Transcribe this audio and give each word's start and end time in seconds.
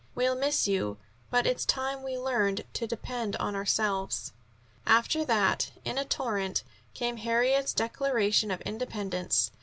"We'll 0.15 0.33
miss 0.33 0.67
you, 0.67 0.97
but 1.29 1.45
it's 1.45 1.63
time 1.63 2.01
we 2.01 2.17
learned 2.17 2.63
to 2.73 2.87
depend 2.87 3.35
on 3.35 3.55
ourselves." 3.55 4.33
After 4.87 5.23
that, 5.25 5.69
in 5.85 5.99
a 5.99 6.05
torrent, 6.05 6.63
came 6.95 7.17
Harriet's 7.17 7.71
declaration 7.71 8.49
of 8.49 8.61
independence. 8.61 9.51